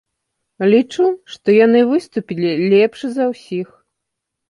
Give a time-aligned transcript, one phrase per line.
[0.73, 1.05] Лічу,
[1.35, 3.67] што яны выступілі лепш за ўсіх.